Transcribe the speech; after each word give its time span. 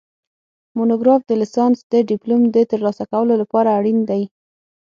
مونوګراف 0.75 1.21
د 1.25 1.31
لیسانس 1.41 1.77
د 1.93 1.93
ډیپلوم 2.09 2.41
د 2.51 2.57
ترلاسه 2.71 3.03
کولو 3.11 3.33
لپاره 3.41 3.69
اړین 3.77 3.99
دی 4.09 4.23